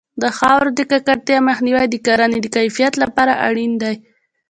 [0.21, 3.95] د خاورې د ککړتیا مخنیوی د کرنې د کیفیت لپاره اړین دی.